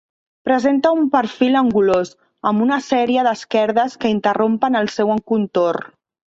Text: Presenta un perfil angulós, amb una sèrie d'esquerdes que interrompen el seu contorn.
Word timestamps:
Presenta 0.47 0.91
un 1.01 1.03
perfil 1.15 1.57
angulós, 1.59 2.15
amb 2.53 2.65
una 2.67 2.81
sèrie 2.87 3.27
d'esquerdes 3.29 4.01
que 4.03 4.15
interrompen 4.17 4.83
el 4.83 4.93
seu 4.99 5.17
contorn. 5.35 5.91